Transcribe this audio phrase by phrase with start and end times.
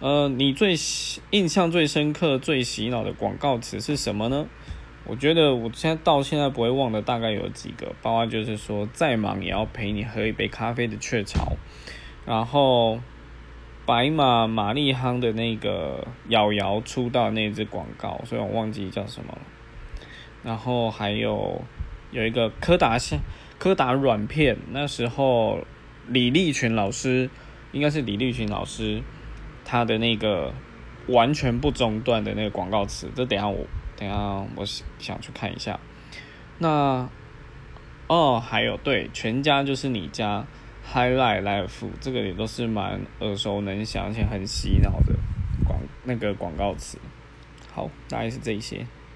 [0.00, 0.74] 呃，你最
[1.30, 4.46] 印象最深刻、最洗脑的广告词是什么呢？
[5.04, 11.56] 我觉得我现在到现在不会忘的大概有几个，包括就是说再忙也要陪你喝一杯咖啡的雀巢，
[12.24, 13.00] 然后
[13.84, 19.38] 白马玛丽夯的那个瑶瑶出道那支广告，所以我忘记叫什么了。
[20.42, 21.62] 然后还有
[22.10, 23.20] 有一个柯达线
[23.58, 25.58] 柯达软片，那时候
[26.08, 27.28] 李立群老师
[27.72, 29.02] 应该是李立群老师
[29.64, 30.52] 它的那个
[31.08, 33.66] 完全不中断的那个广告词，这等下我。
[33.96, 34.16] 等下，
[34.56, 34.64] 我
[34.98, 35.78] 想去看一下。
[36.58, 37.08] 那
[38.06, 40.46] 哦，还有对，全家就是你家
[40.90, 45.14] ，Highlight Life，这个也都是蛮耳熟能详，且很洗脑的
[45.66, 46.98] 广那个广告词。
[47.72, 48.86] 好，大概是这些。